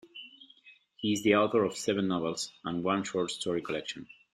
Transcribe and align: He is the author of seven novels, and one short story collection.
He 0.95 1.13
is 1.13 1.21
the 1.21 1.35
author 1.35 1.63
of 1.63 1.77
seven 1.77 2.07
novels, 2.07 2.51
and 2.65 2.83
one 2.83 3.03
short 3.03 3.29
story 3.29 3.61
collection. 3.61 4.07